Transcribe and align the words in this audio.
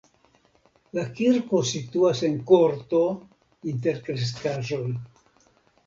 La 0.97 1.03
kirko 1.19 1.61
situas 1.73 2.23
en 2.29 2.41
korto 2.53 3.05
inter 3.75 4.05
kreskaĵoj. 4.09 4.85